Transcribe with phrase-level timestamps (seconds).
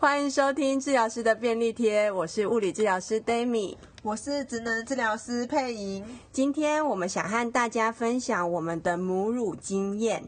[0.00, 6.04] 欢迎收听治疗师的便利贴，我是物理治疗师 Dami，我是职能治疗师佩莹。
[6.30, 10.22] 今天我们想和大家分享我们的母乳经验。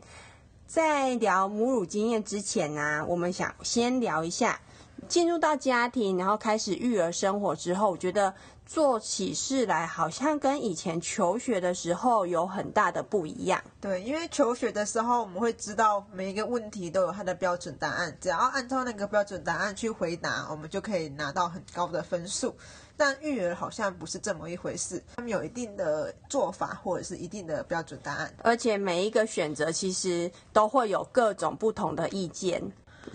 [0.67, 4.61] 在聊母乳经验之前呢、啊，我们想先聊一下
[5.09, 8.35] 进入到家庭，然后开始育儿生活之后，我觉得。
[8.67, 13.61] 做起事来好像跟以前求学的时候有很大的不一样。
[13.81, 22.55] 对，因为求学的时候我们会知道每一个问题都有它的标准答案，只要按照那个标准答案去回答，我们就可以拿到很高的分数。
[22.97, 32.63] 但育儿好像不是这么一回事，他们有一定的做法或者是一定的标准答案，而且每一个选择其实都会有各种不同的意见。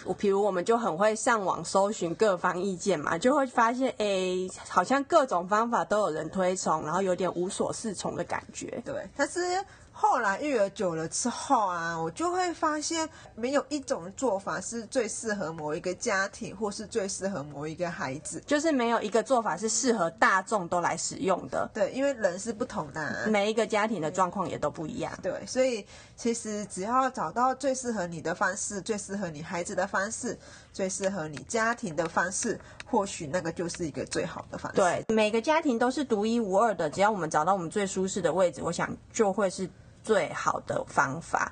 [0.03, 8.81] 我比如我们就很会上网搜寻各方意见嘛，就会发现，哎，好像各种方法都有人推崇，然后有点无所适从的感觉。
[8.85, 9.39] 对，但是。
[9.97, 21.69] 后来育儿久了之后啊，我就会发现没有一种做法是最适合某一个家庭，或是最适合某一个孩子，就是没有一个做法是适合大众都来使用的。
[21.73, 25.17] 对，因为人是不同的啊，每一个家庭的状况也都不一样。
[25.23, 25.85] 对，所以
[26.17, 30.37] 其实只要找到最适合你的方式，最适合你孩子的方式，
[30.73, 34.75] 最适合你家庭的方式，或许那个就是一个最好的方式。
[34.75, 39.69] 对，每个家庭都是独一无二的，只要我们找到我们最舒适的位置，我想就会是。
[40.05, 41.51] 最好的方法，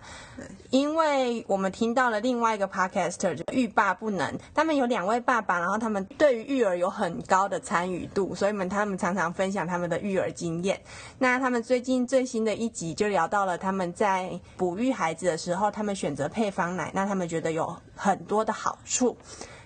[0.70, 10.80] 因为我们听到了另外一个 podcaster 就欲罢不能，他们有两位爸爸，然后他们对于育儿有很高的参与度，所以们他们常常分享他们的育儿经验。
[11.18, 19.18] 那他们最近最新的一集就聊到了他们在哺育孩子的时候，他们选择配方奶，那他们觉得有很多的好处。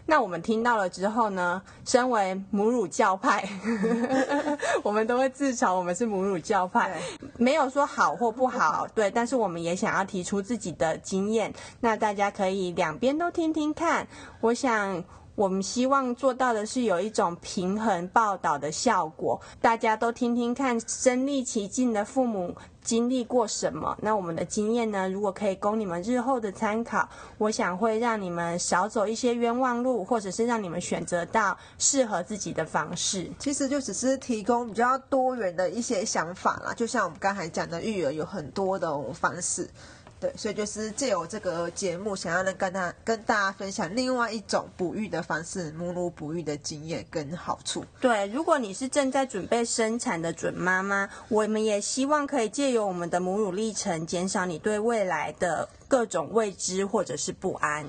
[0.10, 3.48] 那我们听到了之后呢，身为母乳教派，
[4.82, 7.00] 我们都会自嘲我们是母乳教派，
[7.38, 14.08] 没有说好或不好，对，但是我们也想要提出自己的经验，那大家可以两边都听听看。
[14.40, 15.04] 我想
[15.38, 22.56] 我们希望做到的是有一种平衡报道的效果，大家都听听看身历其境的父母。
[22.82, 23.96] 经历过什么？
[24.02, 25.10] 那我们的经验呢？
[25.10, 33.30] 如果可以供你们日后的参考，我想会让你们少走一些冤枉路，或者是让你们选择到适合自己的方式。
[33.38, 39.70] 其实就只是提供比较多元的一些想法啦，就像我们刚才讲的，育儿有很多的方式。
[40.20, 47.86] 对，所以就是借由这个节目，想要能跟他跟大家分享另外一种哺育的方式，母乳哺育的经验跟好处。
[48.02, 57.86] 对，如果你是正在准备生产的准妈妈，我们也希望可以借由我们的母乳历程，减少你对未来的各种未知或者是不安。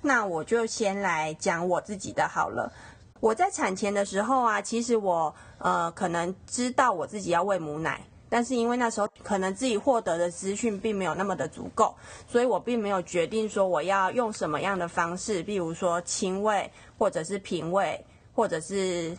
[0.00, 2.72] 那我就先来讲我自己的好了。
[3.20, 8.02] 我在产前的时候啊，其实我呃可能知道我自己要喂母奶。
[8.30, 11.94] 但是因为那时候可能自己获得的资讯并没有那么的足够，
[12.26, 18.02] 所以我并没有决定说我要用什么样的方式，比如说亲喂，或者是瓶喂，
[18.32, 19.18] 或者是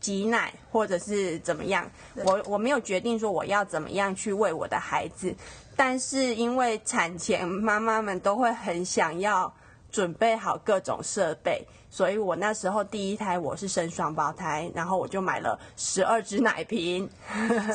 [0.00, 1.88] 挤奶，或者是怎么样。
[2.24, 5.34] 我我没有决定说我要怎么样去喂我的孩子，
[5.76, 9.54] 但是因为产前妈妈们都会很想要
[9.90, 11.66] 准备好各种设备。
[11.90, 17.08] 所以我那时候第一胎我是生双胞胎，然后我就买了十二支奶瓶，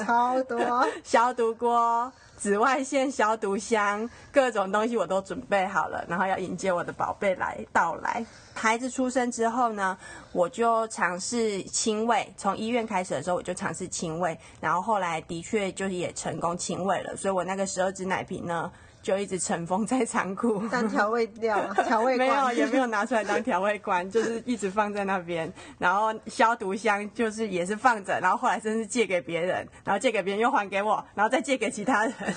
[0.06, 0.60] 超 多
[1.04, 8.24] 消毒锅、紫外线消毒箱，各种东西我都准备好了，然后要迎接我的宝贝来到来。
[8.54, 9.98] 孩子出生之后呢，
[10.32, 18.72] 我就尝试亲喂，从医院开始的时候我就尝试亲喂，然后后来的确就是也成功亲喂了，所以我那个十二支奶瓶呢。
[19.04, 25.52] 就一直尘封在仓库，当调味料， 调味没有，也没有拿出来当调味罐， 就是一直放在那边。
[25.78, 32.14] 然后消毒箱就是也是放着，然后后来真是借给别人，然后借给别人又还给我，然后再借给其他人。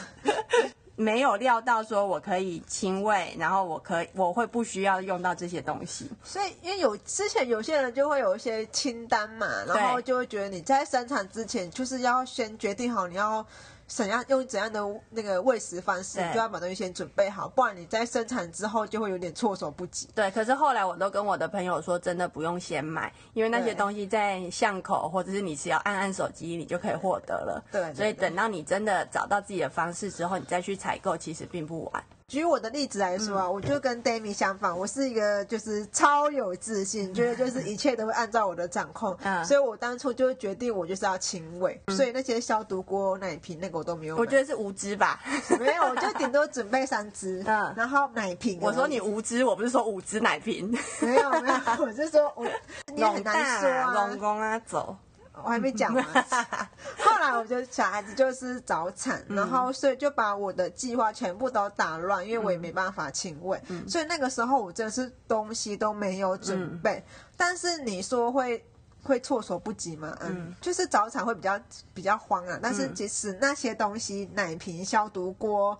[0.98, 6.10] 没有料到说我可以亲喂，然后我可以我会不需要用到这些东西。
[6.24, 13.46] 所以因为有之前有些人就会有一些清单嘛，然后就会觉得你在生产之前就是要先决定好你要。
[13.86, 14.80] 怎样用怎样的
[15.10, 20.08] 那个喂食方式，就要把东西先准备好，不然你在生产之后就会有点措手不及。
[20.14, 27.64] 对，可是后来我都跟我的朋友说，真的不用先买，因为那些东西在巷口或者是你只要按按手机，你就可以获得了。
[27.70, 32.04] 对，对，对，所以等到你真的找到自己的方式之后，你再去采购，其实并不晚。
[32.28, 44.16] 举我的例子来说啊，嗯、我就跟 Dami 相反，我是一个就是超有自信，觉得就是一切都会按照我的掌控，嗯、所以我当初就决定我就是要亲喂，嗯、所以那些消毒锅、奶瓶那个我都没有。
[44.16, 45.20] 我觉得是无知吧，
[45.60, 48.58] 没有，我就顶多准备三支，嗯，然后奶瓶。
[48.60, 50.68] 我说你无知，我不是说五支奶瓶，
[51.00, 52.44] 没有没有，我是说我
[52.92, 54.96] 你很难说啊，老公啊走。
[55.44, 56.04] 我还没讲完。
[56.98, 67.02] 后来我就小孩子就是早产，嗯、然后所以就把我的计划全部都打乱，因为我也没办法亲喂，嗯、所以那个时候我真的是东西都没有准备。
[67.06, 68.64] 嗯、但是你说会
[69.02, 70.16] 会措手不及吗？
[70.20, 71.60] 嗯，嗯就是早产会比较
[71.94, 72.58] 比较慌啊。
[72.62, 75.78] 但是即使那些东西，奶瓶、消毒锅、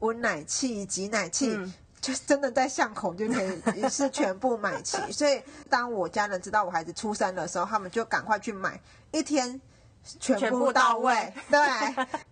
[0.00, 1.54] 温奶器、挤奶器。
[1.56, 8.80] 嗯就是真的在巷口就可以一次全部买齐， 所以当我家人知道我孩子出生的时候，他们就赶快去买，
[9.10, 9.60] 一天
[10.20, 11.32] 全部到位。
[11.50, 11.58] 对，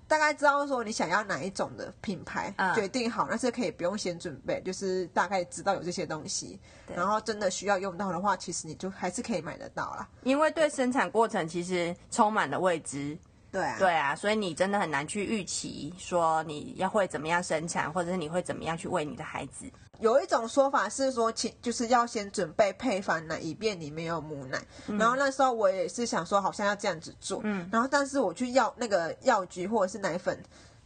[0.08, 6.58] 大概知道说你想要哪一种的品牌，决定好，那是可以不用先准备，就是大概知道有这些东西，
[6.94, 10.08] 然后真的需要用到的话，其实你就还是可以买得到啦。
[10.22, 13.18] 因为对生产过程其实充满了未知。
[13.56, 19.64] 对啊，对啊，所以你真的很难去预期说你要会怎么样生产，或者是你会怎么样去喂你的孩子。
[19.99, 24.62] 有一种说法是说，其就是要先准备配方奶，以便你没有母奶。
[24.88, 27.41] 嗯、然后那时候我也是想说，好像要这样子做。
[27.44, 30.38] 嗯，然后但是我去药那个药局或者是奶粉。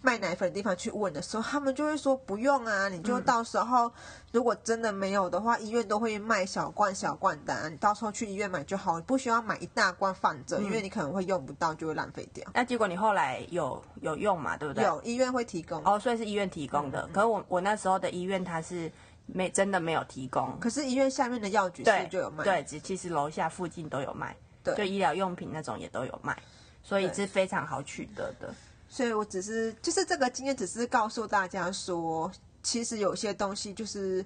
[0.03, 3.93] 卖奶粉的地方去问的时候，他们就会说不用啊，你就到时候
[4.33, 12.49] 如果真的没有的话，医院都会卖小罐小罐的啊，你到时候去医院买就好，你不需要买一大罐放着，因为你可能会用不到，就会浪费掉。
[12.55, 14.57] 那结果你后来有有用嘛？
[14.57, 14.85] 对不对？
[14.85, 15.83] 有，医院会提供。
[15.85, 17.07] 哦，所以是医院提供的。
[17.13, 18.91] 可是我我那时候的医院它是
[19.27, 22.43] 没真的没有提供，可是医院下面的药局是就有卖。
[22.43, 26.37] 对，其实楼下附近都有卖，对，就医疗用品那种也都有卖，
[26.83, 28.55] 所以是非常好取得的。
[28.91, 32.31] 所以我只是，就是这个经验，只是告诉大家说，
[32.63, 34.23] 其实有些东西就是。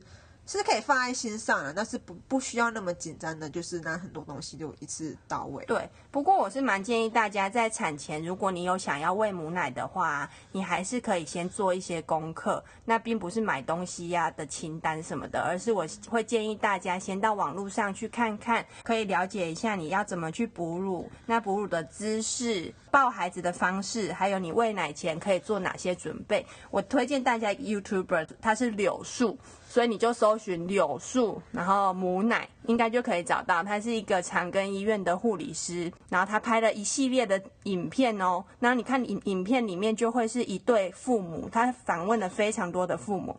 [0.47, 5.65] 是可以放在心上的，但是不不需要那么紧张的，就是拿很多东西就一次到位。
[5.65, 12.63] 对，不过我是蛮建议大家在产前，如果你有想要喂母奶的话，你还是可以先做一些功课。
[12.85, 26.45] 那并不是买东西呀、的清单什么的，而是我会建议大家先到网络上去看看，可以了解一下你要怎么去哺乳，那哺乳的姿势、抱孩子的方式，还有你喂奶前可以做哪些准备。
[26.71, 29.39] 我推荐大家 YouTuber，他是柳树。
[29.75, 33.61] 所以你就搜寻柳树，然后母奶，应该就可以找到。
[33.61, 38.45] 他是一个长庚医院的护理师，然后他拍了一系列的影片哦。
[38.61, 43.37] 那你看影影片里面就会是一对父母，他访问了非常多的父母，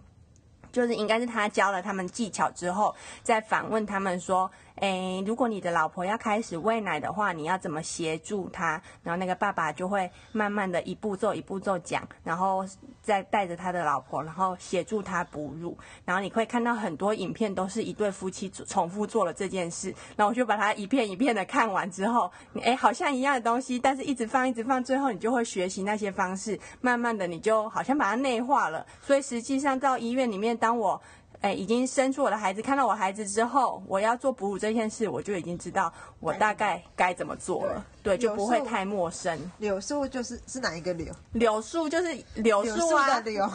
[0.74, 2.94] 就是应该是他教了他们技巧之后，
[3.24, 4.52] 再访问他们说。
[4.86, 8.80] 诶，如果你的老婆要开始喂奶的话，你要怎么协助她？
[9.02, 12.64] 然后那个爸爸就会慢慢的一步骤一步骤讲，然后
[13.02, 15.76] 再带着他的老婆，然后协助他哺乳。
[16.06, 19.92] 然后你会看到很多影片都是一对夫妻重复做了这件事。
[20.16, 28.86] 然后我就把它一片一片的看完之后，诶，好像一样的东西，但是一直放一直放，最后你就会学习那些方式，慢慢的你就好像把它内化了。
[29.02, 31.02] 所以实际上到医院里面，当我
[31.42, 37.86] 哎，已经生出我的孩子，看到我孩子之后，我要做哺乳这件事，我就已经知道我大概该怎么做了。
[38.02, 39.52] 对，对，就不会太陌生。
[39.60, 41.14] 柳树就是是哪一个柳？
[41.34, 43.50] 柳树就是柳树啊，柳柳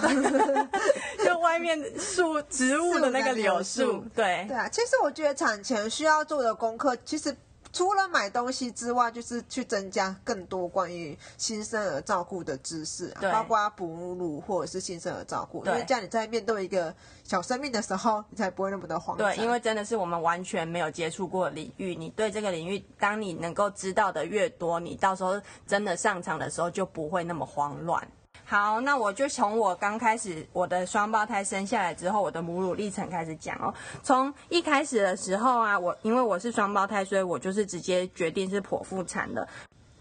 [1.25, 4.05] 就外面树植物的那个柳树。
[4.15, 7.37] 对对啊，其实我觉得产前需要做的功课，其实。
[7.73, 15.65] 除了买东西之外，就是去增加更多关于新生儿照顾的知识，对包括哺乳或者是新生儿照顾。
[15.65, 16.95] 对因为这样你在面对一个
[17.25, 19.17] 小生命的时候，你才不会那么的慌。
[19.17, 28.07] 对，因为真的是我们完全没有接触过的领域，你对这个领域，当你能够知道的越多，你到时候真的上场的时候就不会那么慌乱。
[28.51, 33.73] 好，那我就从我刚开始我的双胞胎生下来之后，我的母乳历程开始讲哦。
[34.03, 39.47] 从一开始的时候啊，我因为我是双胞胎，所以我就是直接决定是剖腹产的。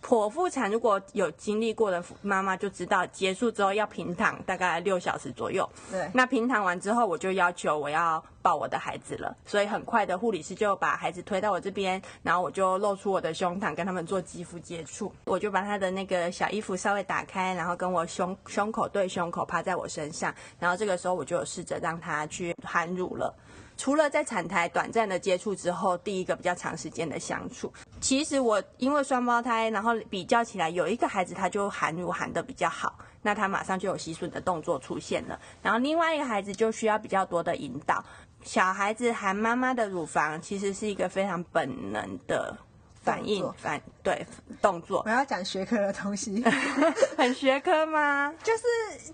[0.02, 5.70] 剖腹产如果有经历过的妈妈就知道，结束之后要平躺大概六小时左右。
[5.92, 6.10] 对。
[6.14, 23.34] 那平躺完之后，我就要求我要抱我的孩子了，所以很快的护理师就把孩子推到我这边，然后我就露出我的胸膛跟他们做肌肤接触，我就把他的那个小衣服稍微打开，然后跟我胸胸口对胸口趴在我身上，然后这个时候我就有试着让他去含乳了。
[23.80, 27.72] 除了在产台短暂的接触之后，第一个比较长时间的相处，
[28.02, 38.04] 其实我因为双胞胎，然后比较起来，有一个孩子他就含乳含的比较好，那他马上就有吸吮的动作出现了，然后另外一个孩子就需要比较多的引导。
[38.44, 42.58] 小孩子含妈妈的乳房，其实是一个非常本能的。
[43.02, 44.26] 反应作反对
[44.62, 46.44] 动作，我要讲学科的东西，
[47.18, 48.34] 很学科吗？
[48.44, 48.64] 就是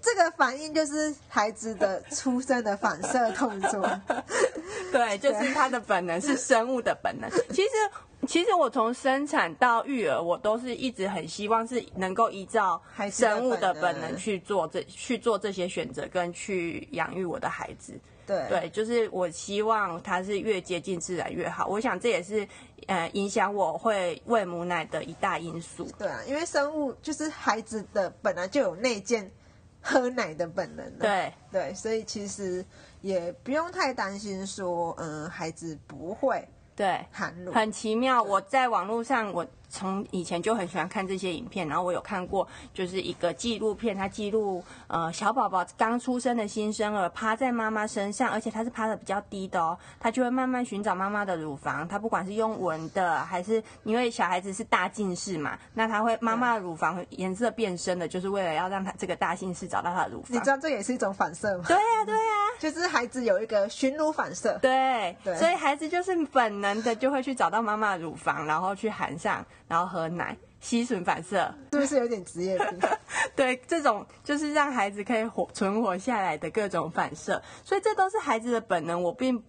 [0.02, 4.02] 这个反应，就是孩子的出生的反射动作。
[4.92, 7.30] 对，就是他的本能，是生物的本能。
[7.52, 7.70] 其实，
[8.28, 17.94] 其实我从生产到育儿，我都是一直很希望是能够依照生物的本能去做这去做这些选择，跟去养育我的孩子。
[18.26, 21.68] 对对，就是我希望它是越接近自然越好。
[21.68, 22.48] 我想这也是
[22.88, 25.88] 呃影响我会喂母奶的一大因素。
[25.98, 29.32] 对啊，因为生物就是孩子的本来就有内建
[29.82, 30.92] 喝奶的本能。
[30.98, 32.66] 对对，所以其实
[33.02, 37.52] 也不用太担心说，嗯，孩子不会对含乳。
[37.52, 39.46] 很奇妙，我在网络上我。
[39.76, 60.32] 从以前就很喜欢看这些影片，然后我有看过，就是一个纪录片，它记录呃小宝宝刚出生的新生儿趴在妈妈身上，而且他是趴的比较低的哦，他就会慢慢寻找妈妈的乳房，他不管是用闻的还是因为小孩子是大近视嘛，那他会妈妈的乳房颜色变深的，就是为了要让他这个大近视找到他的乳房。
[60.32, 61.66] 你知道这也是一种反射吗？
[61.68, 64.58] 对呀、啊、对呀、啊，就是孩子有一个寻乳反射。
[64.62, 69.46] 对，对，所以孩子就是本能的就会去找到妈妈的乳房，然后去含上。
[69.68, 72.80] 然后喝奶，吸吮反射， 是不是有点职业病？
[73.36, 79.44] 对，这种就是让孩子可以活存活下来的各种反射，所以这都是孩子的本能，我并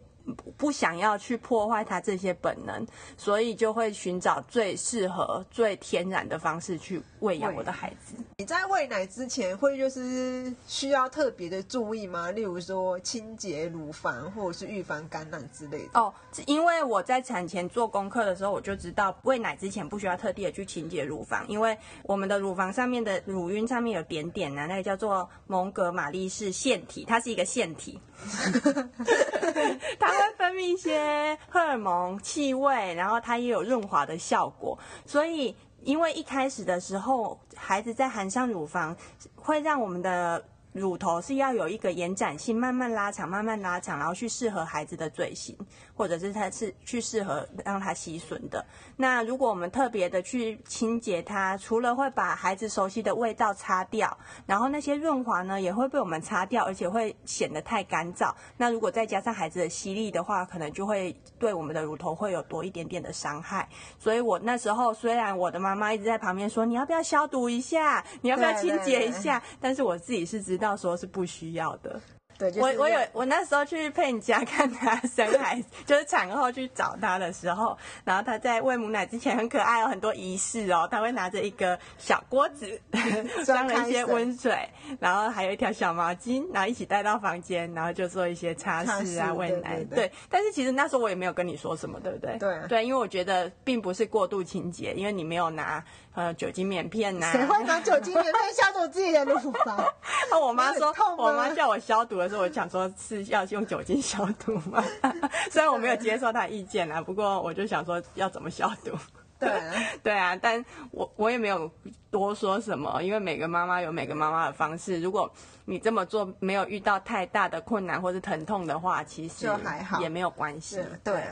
[0.56, 8.14] 不想要去破坏他这些本能，所以就会寻找最适合、最天然的方式去喂养我的孩子。
[8.38, 12.30] 你在喂奶之前会就是需要特别的注意吗？
[12.30, 16.00] 例如说清洁乳房，或者是预防感染之类的。
[16.00, 16.12] 哦，
[16.46, 28.00] 因为我在产前做功课的时候，我就知道喂奶之前不需要特地的去清洁乳房，因为我们的乳房上面的乳晕上面有点点呢、啊，那个叫做蒙哥马利氏腺体，它是一个腺体。
[29.98, 34.78] 它会分泌一些荷尔蒙、气味，然后它也有润滑的效果。
[35.04, 38.96] 所以，因为一开始的时候，孩子在含上乳房，
[39.34, 40.44] 会让我们的。
[40.76, 45.56] 乳头是要有一个延展性，慢慢拉长，慢慢拉长，然后去适合孩子的嘴型，
[45.94, 48.64] 或者是它是去适合让它吸吮的。
[48.96, 58.34] 那如果我们特别的去清洁它，除了会把孩子熟悉的味道擦掉，然后那些润滑呢也会被我们擦掉，而且会显得太干燥。
[58.58, 63.66] 那如果再加上孩子的吸力的话，可能就会对我们的乳头会有多一点点的伤害。
[63.98, 70.65] 所以我那时候虽然我的妈妈一直在旁边说，你要不要消毒一下，你要不要清洁一下，但是我自己是知道。
[70.66, 72.00] 要说是不需要的，
[72.38, 82.78] 对，就是、我我有我那时候去佩妮家看他生孩子， 就是产后去找他的时候，然后他在喂母奶之前很可爱，有很多仪式哦，他会拿着一个小锅子
[83.46, 84.68] 装了一些温水，
[85.00, 90.12] 然后还有一条小毛巾，然后一起带到房间，然后就做一些擦拭啊喂奶，对。
[90.28, 92.36] 但是其实那时候我也没有跟你说什么，对不对？
[92.38, 95.82] 对对，因为我觉得并不是过度清洁，因为你没有拿。
[96.16, 97.32] 呃，酒精棉片呐、啊？
[97.32, 99.84] 谁会拿酒精棉片消毒自己的乳房？
[100.30, 104.82] 那 我妈说，我妈叫我消毒的时候，我想说是要用酒精消毒嘛。
[105.52, 108.92] 虽然我没有接受她意见啊，不过我就想说要怎么消毒。
[109.38, 111.70] 对啊，对啊，但我我也没有
[112.10, 114.98] 多说什么，因为每个妈妈有每个妈妈的方式。
[115.02, 115.30] 如果
[115.66, 120.76] 你这么做没有遇到太大的困难或是疼痛的话，其实还好，也没有关系。
[121.04, 121.12] 对。
[121.12, 121.22] 对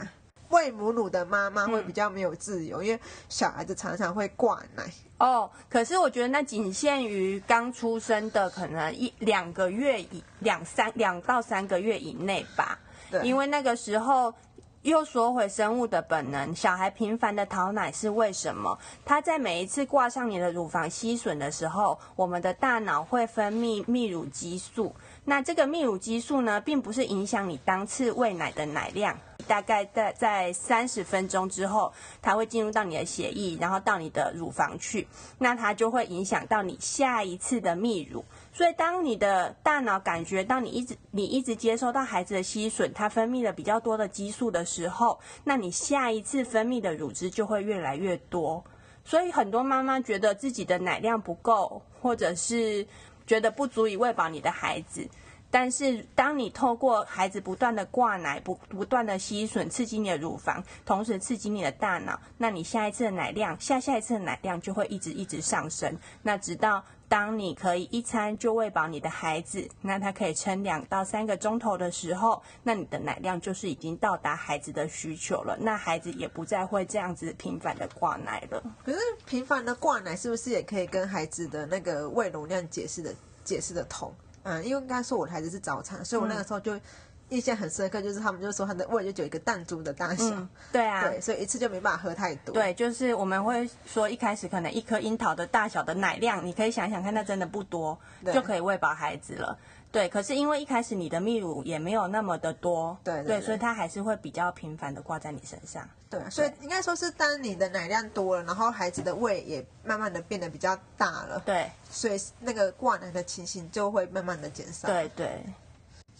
[0.49, 2.99] 喂母乳的妈妈会比较没有自由，嗯，因为
[3.29, 4.83] 小孩子常常会挂奶。
[5.17, 12.77] 哦，可是我觉得那仅限于刚出生的，可能一两个月以两三两到三个月以内吧。
[13.09, 14.33] 对，因为那个时候
[14.81, 18.77] 又说回生物的本能，小孩频繁的讨奶是为什么？
[19.03, 24.93] 他在每一次挂上你的乳房吸吮的时候，我们的大脑会分泌泌乳激素。
[25.25, 29.17] 那这个泌乳激素呢，并不是影响你当次喂奶的奶量。
[29.47, 38.25] 大概在在三十分钟之后，它会进入到你的血液，然后到你的乳房去，那它就会影响到你下一次的泌乳。
[38.51, 48.63] 所以，当你的大脑感觉到你一直你一直接收到孩子的吸吮，它分泌了比较多的激素的时候，那你下一次分泌的乳汁就会越来越多。
[49.03, 52.87] 所以，很多妈妈觉得自己的奶量不够，或者是
[53.25, 55.07] 觉得不足以喂饱你的孩子。
[55.57, 65.97] 但是，当你透过孩子不断的挂奶，不不断的吸吮，刺激你的乳房，同时刺激你的大脑，那你下一次的奶量，下下一次的奶量就会一直一直上升。
[66.21, 75.57] 那直到当你可以一餐就喂饱你的孩子，那他可以撑两到三个钟头的时候，那你的奶量就是已经到达孩子的需求了。
[75.57, 78.61] 那孩子也不再会这样子频繁的挂奶了。
[78.83, 84.13] 可是频繁的挂奶是不是也可以跟孩子的那个胃容量解释的解释的通？
[84.47, 86.79] 嗯，因为刚才说我的孩子是早产，所以我那个时候就
[87.29, 90.25] 印象很深刻，就是他们就说他的胃就只有一个弹珠的大小。
[90.25, 92.53] 嗯，对啊，对，所以一次就没办法喝太多。
[92.53, 97.97] 对，就是我们会说一开始可能一颗樱桃的大小的奶量，你可以想想看，那真的不多，
[98.33, 99.57] 就可以喂饱孩子了。
[99.91, 105.87] 对，可是因为一开始你的泌乳也没有那么的多，对对，对，对，所以它还是会比较频繁的挂在你身上。
[106.09, 114.87] 对，所以应该说是当你的奶量多了，然后孩子的胃也慢慢的变得比较大了，对，所以那个挂奶的情形就会慢慢的减少。
[114.87, 115.43] 对对。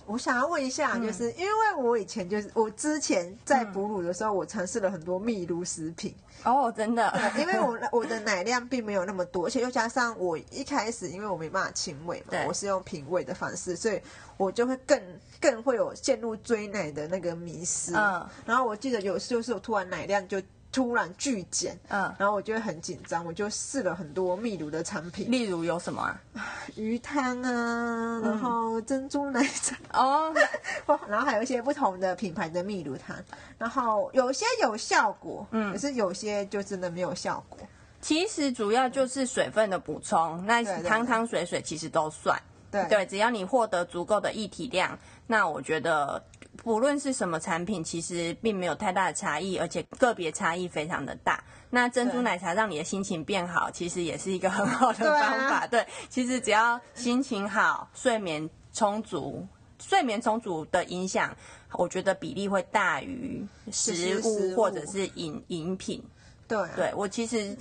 [0.06, 6.14] 我想要问一下，就是、嗯、因为我以前就是我之前在哺乳的时候，我尝试了很多泌乳食品。
[6.44, 14.00] 哦，真的，因为我 我的奶量并没有那么多，而且又加上我一开始因为我没办法亲喂嘛，我是用瓶喂的方式，所以
[14.38, 15.02] 我就会更
[15.42, 17.94] 更会有陷入追奶的那个迷失。
[17.96, 20.42] 嗯，然后我记得有时候是我突然奶量就。
[20.76, 26.22] 突然巨减，嗯，然后我就会很紧张，我就试了很多泌乳的产品，例如有什么啊？
[26.76, 29.78] 鱼汤啊，然后珍珠奶茶。
[29.94, 30.34] 哦，
[31.08, 33.16] 然后还有一些不同的品牌的泌乳汤，
[33.58, 37.58] 然后有些有效果，嗯，可是有些就真的没有效果。
[38.02, 42.38] 其实主要就是水分的补充，那汤汤水水其实都算，
[42.70, 42.86] 对。
[42.90, 46.22] 对，只要你获得足够的液体量，那我觉得。
[46.58, 51.44] 不论是什么产品，其实并没有太大的差异，而且个别差异非常的大。
[51.70, 55.68] 那珍珠奶茶让你的心情变好，其实也是一个很好的 方法。
[55.68, 59.46] 对，啊、对，其实只要心情好，睡眠充足，
[59.80, 61.36] 睡眠充足的影响，
[61.74, 66.02] 我觉得比例会大于食物或者是饮饮品。
[66.48, 67.58] 对、啊，对我其实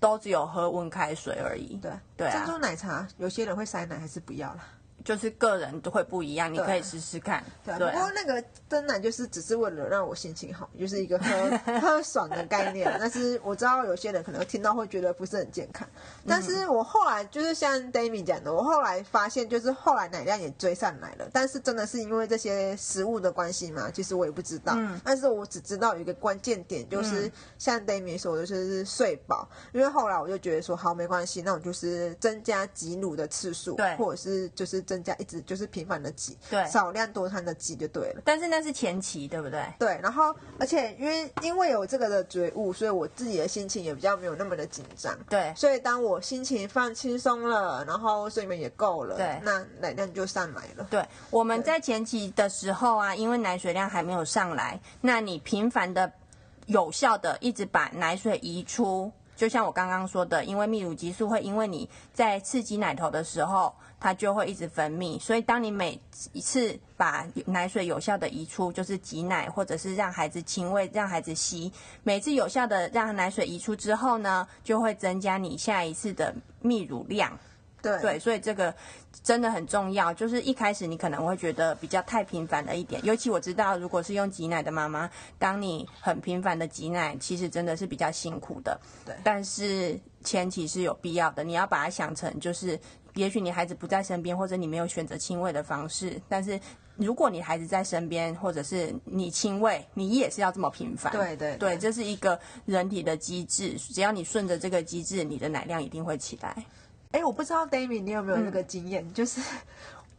[0.00, 1.76] 都只有喝温开水而已。
[1.76, 4.64] 对，对、啊，珍珠奶茶有些人会塞奶，还是不要了。
[5.04, 7.44] 就是个人都会不一样，你可以试试看。
[7.62, 11.28] 对，对啊、不过那个真奶就是只是为了让我心情好，就是一个喝
[11.78, 12.90] 喝爽的概念。
[12.98, 15.86] 但是我知道有些人可能听到会觉得不是很健康。
[16.26, 21.28] 但是我后来就是像 Dami 讲的，我后来发现就是后来奶量也追上来了。
[21.30, 23.90] 但是真的是因为这些食物的关系嘛？
[23.90, 24.72] 其实我也不知道。
[24.74, 24.98] 嗯。
[25.04, 29.46] 但是我只知道有一个关键点，就是像 Dami 说的，就是睡饱。
[29.72, 34.82] 因为后来我就觉得说，好，没关系，那我就是增加挤乳的次数，对，或者是就是。
[34.93, 38.22] 增加一直就是频繁的挤，对，少量多餐的挤就对了。
[38.24, 39.64] 但是那是前期，对不对？
[39.78, 45.16] 对，然后而且因为因为有这个的觉悟，所以我自己的心情也比较没有那么的紧张。
[45.28, 50.86] 对，所以当我心情放轻松了，然后睡眠也够了，对，那奶量就上来了。
[50.90, 56.12] 对，我们在前期的时候啊，因为奶水量还没有上来，那你频繁的、
[56.66, 59.10] 有效的一直把奶水移出。
[59.36, 63.74] 就像我刚刚说的，因为泌乳激素会因为你在刺激奶头的时候，
[64.04, 65.98] 它就会一直分泌，所以当你每
[66.34, 77.32] 一次把奶水有效的移出，就是挤奶或者是让孩子亲喂、让孩子吸，每次有效的让奶水移出之后呢，就会增加你下一次的泌乳量。
[77.84, 78.74] 对，对，所以这个
[79.22, 80.12] 真的很重要。
[80.12, 88.80] 就是一开始你可能会觉得比较太频繁了一点，尤其我知道，如果是用挤奶的妈妈，当你很频繁的挤奶，其实真的是比较辛苦的。
[89.04, 91.44] 对，但是前提是有必要的。
[91.44, 92.80] 你要把它想成，就是
[93.14, 96.58] 也许你孩子不在身边，或者你没有选择亲喂的方式，但是
[96.96, 101.12] 如果你孩子在身边，或者是你亲喂，你也是要这么频繁。
[101.12, 106.64] 对对对，对，这是一个人体的机制，只要你顺着这个机制，你的奶量一定会起来。
[107.14, 109.40] 哎，我不知道 Dami 你有没有那个经验，嗯、就是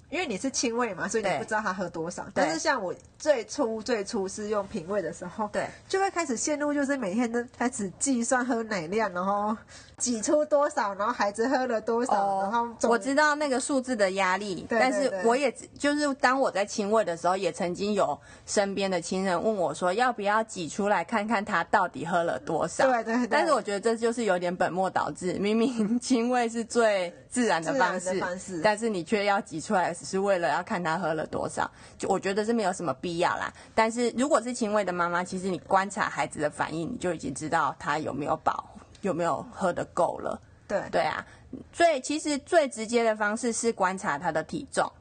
[0.09, 2.25] 因为你是亲喂嘛，所以你不知道他喝多少。
[2.33, 9.55] 但是像我最初最初是用品味的时候，对，就会开始陷入就是每天都开始计算喝奶量，然后。
[9.97, 22.85] 挤出多少，然后孩子喝了多少，哦、然后我知道那个数字的压力，对对对，但是我也就是当我在亲喂的时候，也曾经有身边的亲人问我说，要不要挤出来看看他到底喝了多少？
[22.91, 23.27] 对对对。
[23.27, 33.51] 但是我觉得这就是有点本末倒置，明明亲喂是最自然的方式，方式但是你却要挤出来，只是为了要看他喝了多少，就我觉得是没有什么必要啦。
[33.73, 38.71] 但是如果是亲喂的妈妈，其实你观察孩子的反应，你就已经知道他有没有饱。
[39.05, 40.41] 有没有喝的够了？
[40.67, 41.23] 对对啊，
[41.71, 44.91] 最其实最直接的方式是观察他的体重。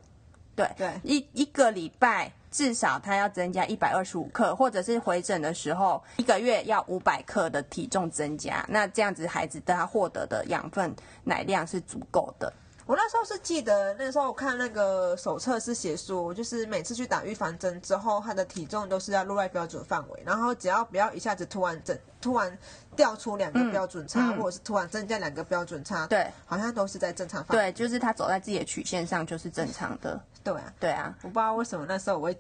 [0.55, 8.65] 对对，一一个礼拜至少他要增加一百二十五克，或者是回诊的时候一个月要五百克的体重增加。
[8.69, 12.53] 那这样子孩子他获得的养分奶量是足够的。
[12.87, 22.59] 我那时候是记得，那时候我看那个手册是写说，就是每次去打预防针之后，他的体重都是要落在标准范围，然后只要不要一下子突然整，突然
[22.95, 27.65] 掉出两个标准差，嗯嗯、或者是突然增加两个标准差，对，好像都是在正常范围。
[27.65, 30.21] 对，就是他走在自己的曲线上就是正常的。
[30.43, 32.39] 对啊，对啊，我不知道为什么那时候我会。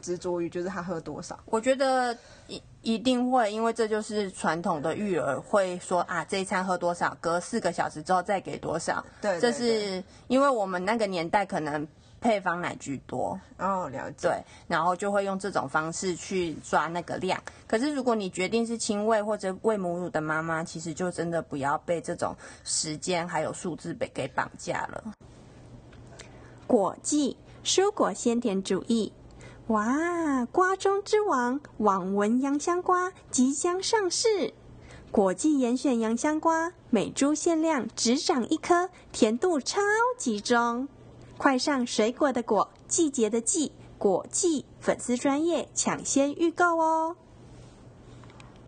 [0.00, 9.04] 执着于就是他喝多少，我觉得一一定会，因为这就是传统的育儿会说啊，这一餐喝多少，隔四个小时之后再给多少。
[9.20, 11.86] 对，这是因为我们那个年代可能
[12.20, 14.28] 配方奶居多哦，了解。
[14.28, 17.42] 对，然后就会用这种方式去抓那个量。
[17.66, 22.34] 可是如果你决定是亲喂或者喂母乳的妈妈，其实就真的不要被这种
[22.64, 25.04] 时间还有数字被给绑架了。
[26.66, 29.12] 果季蔬果鲜甜主义。
[29.68, 30.46] 哇！
[30.50, 34.54] 瓜中之王网纹洋香瓜即将上市，
[35.10, 39.82] 果季严选洋香瓜，每株限量只长一颗，甜度超
[40.16, 40.88] 级中。
[41.36, 47.16] 快上水果的果，季节的季，果季粉丝专业抢先预购哦。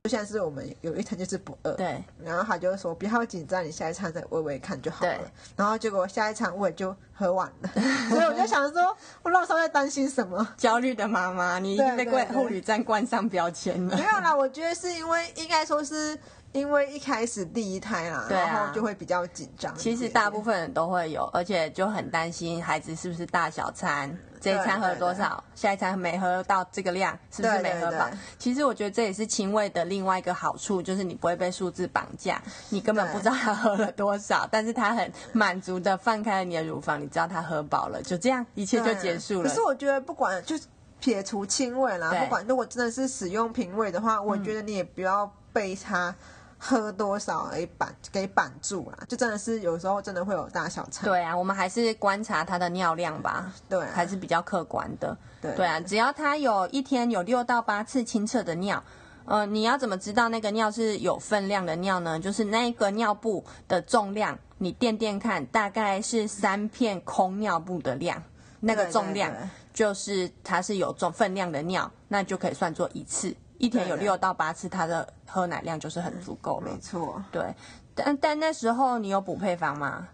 [0.04, 5.12] 就像是我们有一餐就是不饿，对，然后他就说不要紧张，你下一餐再喂喂看就好了。
[5.12, 5.20] 对
[5.56, 7.68] 然后结果下一餐喂就喝完了，
[8.08, 10.54] 所以我就想说，我那时候在担心什么？
[10.56, 13.94] 焦虑的妈妈，你已经被冠护理站冠上标签了。
[13.94, 16.18] 没有啦，我觉得是因为应该说是
[16.52, 19.74] 因为一开始第一胎啦，然后就会比较紧张。
[19.76, 24.18] 其实大部分人都会有，而且就很担心孩子是不是大小餐。
[24.40, 25.42] 这一餐喝了多少？
[25.55, 28.09] 下一餐没喝到这个量，是不是没喝饱？
[28.38, 39.48] 其实我觉得这也是亲喂的另外一个好处，就是你不会被数字绑架，你根本不知道他喝了多少，但是他很满足的放开了你的乳房，你知道他喝饱了，就这样一切就结束了。
[39.48, 40.57] 可是我觉得不管就
[40.98, 46.14] 撇除亲喂啦，不管如果真的是使用平味的话，我觉得你也不要被他。
[46.62, 51.06] 喝多少给绑给绑住了，就真的是有时候真的会有大小差。
[51.06, 55.16] 对啊，我们还是观察他的尿量吧，对、啊，还是比较客观的。
[55.40, 58.84] 对对啊，只要他有一天有六到八次清澈的尿，
[59.24, 62.20] 呃，你要怎么知道那个尿是有分量的尿呢？
[62.20, 68.22] 就是那个尿布的重量，你垫垫看，大概是三片空尿布的量，
[68.60, 69.32] 那个重量
[69.72, 73.34] 就是它是有重分量的尿，那就可以算作一次。
[73.56, 76.72] 一天有六到八次，它的喝奶量就是很足够了。
[76.72, 77.54] 没错，对，
[77.94, 80.08] 但但那时候你有补配方吗？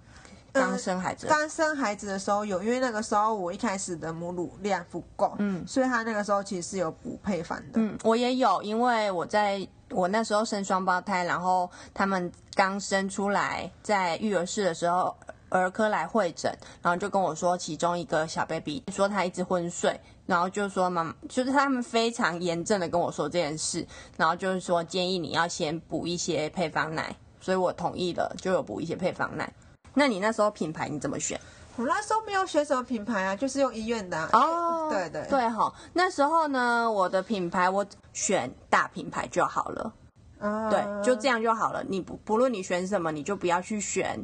[0.53, 7.73] 刚生孩子，刚、嗯、生孩子的时候有，因为那个时候我一开始的母乳量不够，嗯，所以他那个时候其实是有补配方的。
[7.75, 15.15] 嗯，我也有，因为我在我那时候生双胞胎，然后他们刚生出来，在育儿室的时候，
[15.59, 20.01] 儿科来会诊，然后就跟我说，其中一个小 baby 说他一直昏睡。
[20.27, 29.53] 然后就说妈妈，就是他们非常严正的跟我说这件事，然后就是说建议你要先补一些配方奶，所以我同意了，就有补一些配方奶。
[29.95, 31.41] 那你那时候品牌你怎么选？
[31.77, 34.29] 我那时候没有选什么品牌啊，就是用医院的、啊。
[34.33, 39.95] 哦，对对对哈，那时候呢，我的品牌我选大品牌就好了。
[40.41, 41.85] 哦，对，就这样就好了。
[41.87, 44.19] 你不不论你选什么，你就不要去选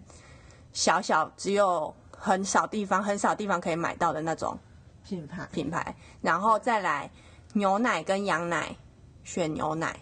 [0.72, 4.58] 小小只有很少地方很少地方可以买到的那种。
[5.04, 7.10] 品牌品牌，然后再来
[7.54, 8.74] 牛奶跟羊奶，
[9.24, 9.98] 选牛奶，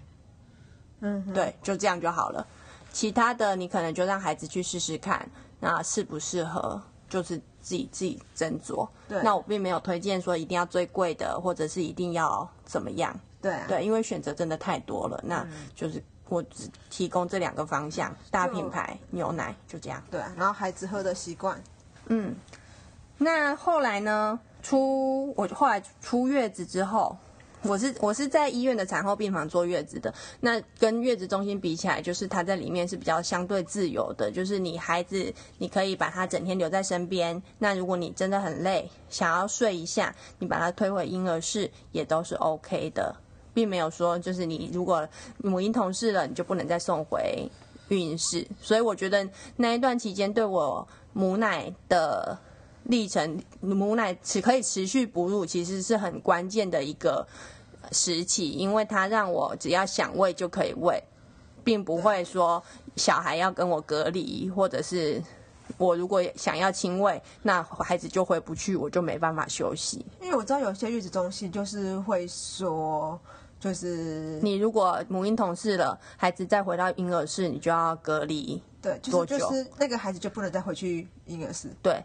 [1.00, 2.46] 嗯，对，就这样就好了。
[2.92, 5.26] 其他的你可能就让孩子去试试看，
[5.58, 8.86] 那适不适合就是自己自己斟酌。
[9.08, 13.18] 对，那我并没有推荐说一定要最贵的，或者是一定要怎么样。
[13.40, 20.02] 对啊，对，因为选择真的太多了，那就是我只提供这两个方向：大品牌牛奶，就这样。
[20.10, 21.62] 对，然后孩子喝的习惯，
[22.06, 22.34] 嗯，
[23.18, 24.40] 那后来呢？
[24.62, 27.16] 出我后来出月子之后，
[27.62, 30.12] 我是我是在医院的产后病房坐月子的。
[30.40, 37.42] 那跟月子中心比起来，就是他在里面是比较相对自由的，就是你孩子你可以把他整天留在身边。
[37.58, 43.16] 那如果你真的很累，想要睡一下，你把他推回婴儿室也都是 OK 的，
[43.60, 47.46] 并没有说就是你如果母婴同室了，你就不能再送回
[47.88, 48.46] 育婴室。
[48.58, 52.38] 所以我觉得那一段期间对我母奶的。
[52.84, 57.24] 历程母奶只可以持续哺乳，其实是很关键的一个
[57.92, 61.00] 时期，因为它让我只要想喂就可以喂，
[61.62, 62.60] 并不会说
[62.96, 65.22] 小孩要跟我隔离，或者是
[65.76, 70.04] 我如果想要亲喂，那孩子就回不去，我就没办法休息。
[70.20, 73.20] 因为我知道有些月子中心就是会说，
[73.60, 78.60] 就是你如果母婴同室了，孩子再回到婴儿室，你就要隔离。
[78.82, 81.68] 对，就是就是那个孩子就不能再回去婴儿室。
[81.80, 82.02] 对。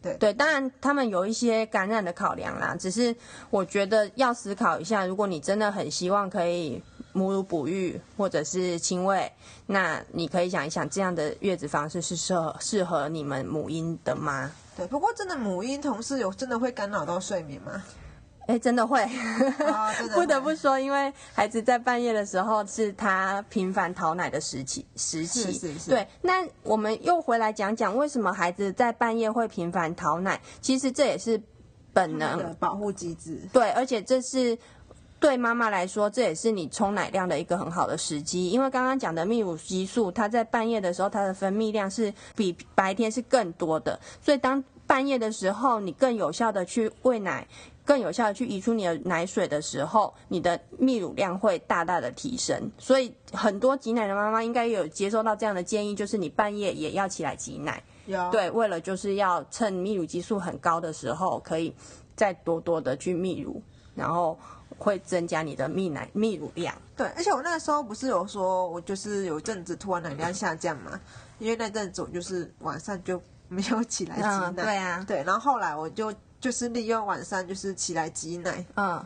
[0.00, 3.14] 对对，当然他们有一些感染的考量啦，只是
[3.50, 9.30] 我觉得要思考一下，如果你真的很希望可以母乳哺育或者是亲喂，
[9.66, 14.50] 那你可以想一想，这样的月子方式是适合适合你们母婴的吗？
[14.76, 17.80] 对，不过真的母婴同事有真的会干扰到睡眠吗？
[18.46, 19.06] 哎，真的会，
[20.14, 25.52] 不得不说，因为孩子在半夜的时候是他频繁讨奶的时期，时期。
[25.52, 25.90] 是是是。
[25.90, 30.40] 对，那我们又回来讲讲为什么孩子在半夜会频繁讨奶？
[30.60, 31.40] 其实这也是
[31.92, 33.40] 本能的保护机制。
[33.52, 34.58] 对，而且这是
[35.20, 38.50] 对妈妈来说，这也是你冲奶量的一个很好的时机。
[38.50, 47.46] 因为刚刚讲的泌乳激素，它在半夜的时候，它的分泌量是比白天是更多的，所以当半夜的时候，你更有效的去喂奶。
[47.84, 52.70] 更有效的去移出你的奶水的时候，你的泌乳量会大大的提升。
[52.78, 57.82] 所以很多挤奶的妈妈应该有接收到这样的建议，就是你半夜也要起来挤奶。
[58.06, 61.74] 有对，为了就是要趁泌乳激素很高的时候，可以
[62.14, 63.60] 再多多的去泌乳，
[63.94, 64.38] 然后
[64.78, 66.72] 会增加你的泌奶泌乳量。
[66.96, 71.00] 对，而且我那个时候不是有说我就是有一阵子突然奶量下降嘛，
[71.40, 74.46] 因为那阵子我就是晚上就没有起来挤奶。
[74.46, 76.12] 嗯，对啊，对，然后后来我就。
[76.42, 79.02] 就是利用晚上就是起来挤奶，嗯。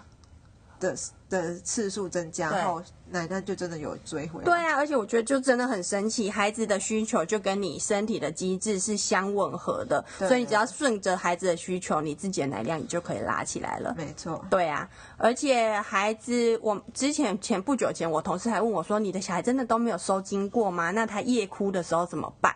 [0.79, 0.94] 的
[1.31, 4.44] 的次数增加后，奶奶就真的有追回来。
[4.44, 13.94] 对啊，而且我觉得就真的很神奇，孩子的需求就跟你身体的机制是相吻合的，所以你只要顺着孩子的需求，你自己的奶量你就可以拉起来了。
[13.96, 14.44] 没错。
[14.51, 20.90] 对啊，而且孩子，我之前前不久前，我同事还问我说：“你的小孩真的都没有收经过吗？
[20.90, 22.55] 那他夜哭的时候怎么办？”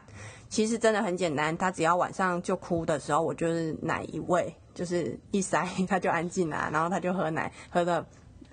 [0.50, 4.54] 其实真的很简单，他只要晚上就哭的时候，我就是奶一喂。
[4.72, 8.02] 就是一塞，他就安静了，然后他就喝奶，喝的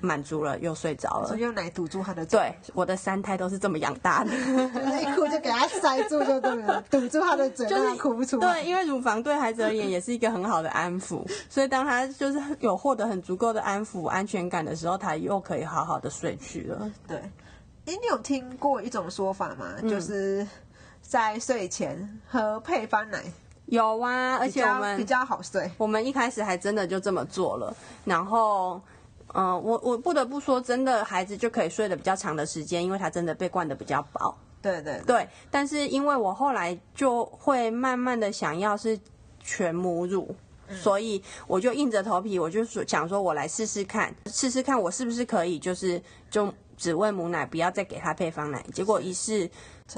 [0.02, 1.28] 满足了，又睡着了。
[1.28, 2.40] 所以用奶堵住他的嘴。
[2.40, 4.32] 对，我的三胎都是这么养大的。
[4.34, 8.40] 一哭就给他塞住就对了，堵住他的嘴，就是哭不出。
[8.40, 16.92] 对，因为乳房对孩子而言也是一个很好的安抚，所以当他就是有获得很足够的安抚、安全感的时候，他又可以好好的睡去了。
[17.08, 17.30] 对，哎，
[17.86, 19.76] 你有听过一种说法吗？
[19.82, 20.46] 嗯、就是
[21.08, 23.24] 在睡前喝配方奶。
[23.68, 25.70] 有啊，而且我们比较好睡。
[25.78, 28.82] 我们一开始还真的就这么做了，然后，
[29.34, 34.38] 嗯、呃，我我不得不说，真的孩子就可以睡得比较长的时间，因为他真的被灌得比较饱。
[34.62, 35.30] 对对对，对。
[35.52, 38.98] 但是因为我后来就会慢慢的想要是
[39.42, 40.34] 全母乳，
[40.68, 48.64] 嗯、所以我就硬着头皮，我就想说，我来试试看，试试看我是不是可以，就是就只喂母奶，不要再给他配方奶。
[48.74, 49.50] 结果一试。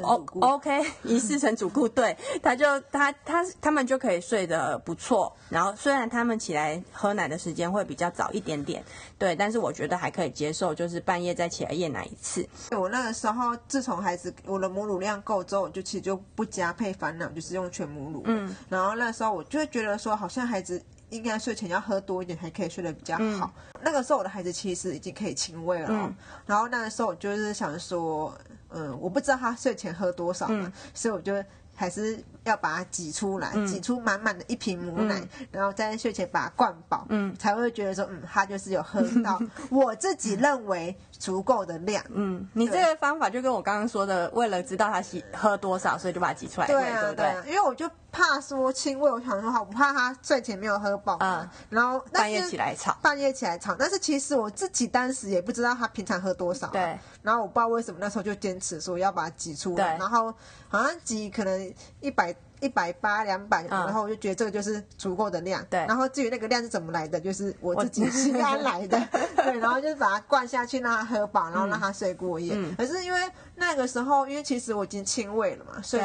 [0.04, 5.36] 哦、oh，OK， 一试成主顾，对，他就他他他们就可以睡得不错。
[5.50, 8.84] 然后虽然他们起来喝奶的时间会比较早一点点，
[9.18, 12.48] 对，但是我觉得还可以接受，就是半夜再起来验奶一次。
[12.78, 18.22] 我那个时候，自从孩子我的母乳量够之后，我就其实就不加配方奶，就是用全母乳。
[18.26, 23.22] 嗯，然后那时候我就会觉得说，好像孩子应该睡前要喝多一点，才可以睡得比较好。
[23.24, 28.34] 嗯、那个时候我的孩子其实已经可以亲喂了，嗯、然后那个时候我就是想说。
[28.72, 31.34] 嗯，我不知道他睡前喝多少嘛，嗯、所以我就
[31.74, 39.42] 还是要把它挤出来，挤、嗯、出满满的一瓶母奶，嗯、然后在睡前把它灌饱，嗯，才会觉得说，嗯，他就是有喝到
[39.72, 42.04] 我自己认为足够的量。
[42.10, 47.26] 嗯，你这个方法就跟我刚刚说的，为了知道他吸喝多少，所以就把它挤出来，对啊，对不对？
[47.26, 47.88] 对啊，因为我就。
[48.12, 53.76] 怕说亲喂，我想说好，我怕他睡前没有喝饱，嗯，然后半夜起来吵，半夜起来吵。
[53.78, 56.98] 但是其实我自己当时也不知道他平常喝多少，对。
[57.22, 60.34] 然后我不知道为什么那时候就坚持说要把它挤出来，然后
[60.70, 65.80] 好像挤可能一百一百八两百，然后我就觉得这个就是足够的量，对。
[65.88, 69.00] 然后至于那个量是怎么来的，就是我自己心安来的，
[69.38, 69.60] 对。
[69.60, 72.58] 然后就是把它灌下去，让他喝饱，然后让他睡过夜。
[72.78, 73.20] 可是因为
[73.56, 76.04] 那个时候，因为其实我已经清胃了嘛，所以。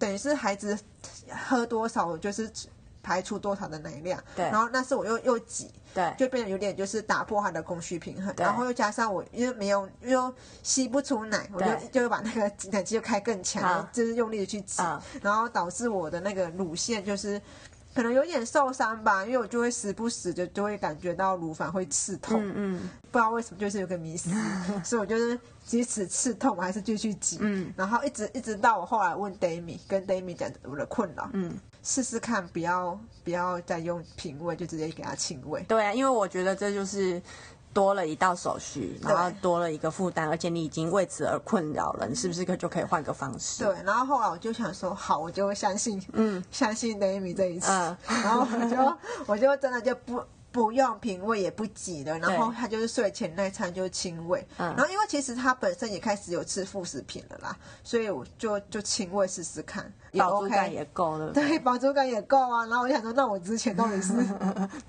[0.00, 0.78] 等于是孩子
[1.48, 2.48] 喝多少，我就是
[3.08, 4.22] 排出多少的奶量。
[4.36, 4.44] 对。
[4.44, 8.34] 然后那时我又又挤，对，就变得有点就是打破它的供需平衡。
[8.34, 8.44] 对。
[8.44, 12.40] 然后又加上我因为没有又吸不出奶，我就就把那个
[12.70, 14.82] 奶机就开更强，就是用力的去挤，
[15.22, 17.40] 然后导致我的那个乳腺就是。
[17.94, 24.30] 可能有点受伤吧，因为我就会时不时就就会感觉到乳房会刺痛，嗯嗯，不知道为什么就是有个迷思，
[24.84, 35.64] 所以我就是即使刺痛，我还是继续挤，嗯，然后一直一直到我后来问 Dami，跟 Dami 讲我的困扰，嗯，试试看不要不要再用平位，就直接给他亲喂。
[35.66, 37.20] 对啊，因为我觉得这就是。
[37.78, 43.62] 多了一道手续，然后多了一个负担，而且你已经为此而困扰了，你是不是可就可以换个方式？
[43.62, 50.20] 对，然后后来我就想说，好，我就会相信，嗯，相信 Dami 这一次，嗯、然后我就我就真的就不。
[50.58, 62.66] 不用品味也不挤的，然后他就是睡前那餐就亲喂，嗯、然后因为其实他本身也开始有吃副食品了啦，所以我就就清胃试试看，饱足感也够了，对，饱足感也够啊。
[62.66, 64.12] 然后我就想说，那我之前到底是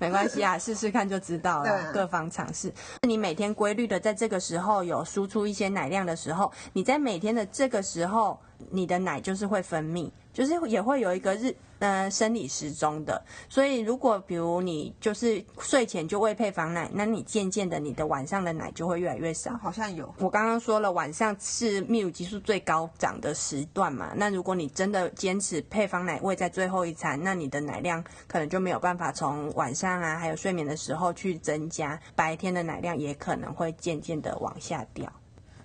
[0.00, 2.72] 没关系啊，试试看就知道了，啊、各方尝试。
[3.02, 8.36] 你每天规律的在这个时候有输出一些奶量的时候，你在每天的这个时候，
[8.70, 11.54] 你的奶就是会分泌，就是也会有一个日。
[11.80, 19.56] 呃，生理时钟的，所以如果比如你就是睡前就喂配方奶，那你渐渐的你的晚上的奶就会越来越少。
[19.56, 35.10] 好像有，我刚刚说了，晚上是泌乳激素最高涨的时段嘛，那如果你真的坚持配方奶喂在最后一餐，那你的奶量可能就没有办法从晚上啊，还有睡眠的时候去增加，白天的奶量也可能会渐渐的往下掉。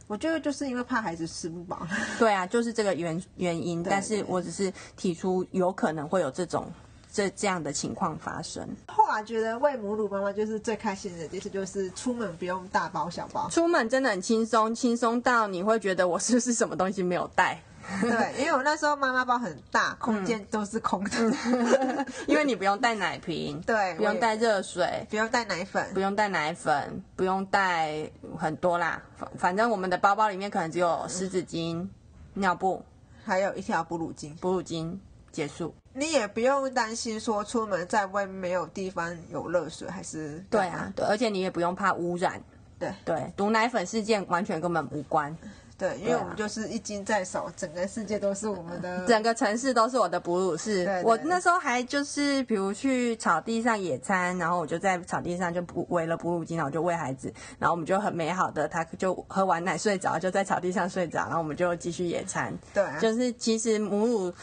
[0.08, 1.88] 我觉得就是因为怕孩子吃不饱。
[2.20, 3.82] 对啊，就是这个原原因。
[3.84, 6.72] 但是我只是提出有可能会有这种
[7.12, 8.68] 这这样的情况发生。
[8.88, 17.60] 后来觉得喂母乳妈妈就是最开心的，其实就是出门不用大包小包，出门真的很轻松，轻松到你会觉得我是不是什么东西没有带。
[18.02, 21.12] 对，因为我那时候妈妈包很大，空间都是空的。
[21.18, 29.02] 嗯、 因为你不用带奶瓶，对，不用带热水，不用带奶粉，不用带奶粉，不用带很多啦。
[29.18, 31.88] 反反正我们的包包里面可能只有湿纸巾、
[32.34, 32.84] 尿布，
[33.24, 34.36] 还有一条哺乳巾。
[34.38, 34.98] 哺乳巾
[35.32, 35.74] 结束。
[35.94, 42.42] 你也不用担心说出门在外没有地方有热水，还是对啊，对，而且你也不用怕污染。
[42.78, 45.34] 对对，毒奶粉事件完全根本无关。
[45.78, 50.86] 对，因为我们就是一斤在手，整个世界都是我们的， 整个城市都是我的哺乳室。
[50.86, 62.54] 对我那时候还就是，比如去草地上野餐，然后我就在草地上就哺喂了哺乳巾，然后我就喂孩子，然后我们就很美好的，他就喝完奶睡着，就在草地上睡着，然后我们就继续野餐。
[62.74, 64.34] 对啊，就是其实母乳。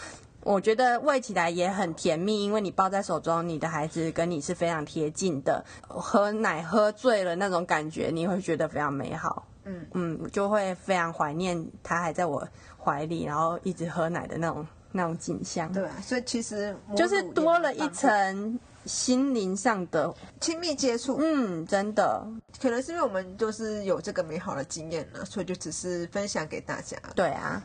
[0.44, 5.64] 我觉得喂起来也很甜蜜，因为你抱在手中，你的孩子跟你是非常贴近的。
[5.86, 9.44] 喝奶喝醉了那种感觉，你会觉得非常美好。
[9.64, 12.46] 嗯嗯，就会非常怀念他还在我
[12.82, 15.72] 怀里，然后一直喝奶的那种那种景象。
[15.72, 21.18] 对啊，所以其实就是多了一层心灵上的亲密接触。
[21.20, 22.26] 嗯，真的，
[22.60, 26.96] 可能是因为我们就是有这个美好的经验了，所以就只是分享给大家。
[27.14, 27.62] 对啊。